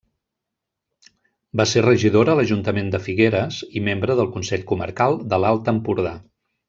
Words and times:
Va 1.61 1.65
ser 1.71 1.83
regidora 1.87 2.33
a 2.33 2.39
l'Ajuntament 2.39 2.89
de 2.95 3.03
Figueres 3.09 3.59
i 3.81 3.85
membre 3.91 4.17
del 4.21 4.33
Consell 4.39 4.65
Comarcal 4.73 5.19
de 5.35 5.41
l'Alt 5.45 5.71
Empordà. 5.77 6.17